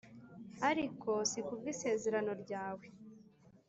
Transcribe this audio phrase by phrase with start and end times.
[0.69, 2.85] ariko si ku bw’isezerano ryawe